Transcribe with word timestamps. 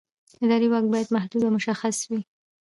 اداري 0.43 0.67
واک 0.69 0.85
باید 0.93 1.13
محدود 1.15 1.41
او 1.45 1.51
مشخص 1.57 1.97
وي. 2.09 2.21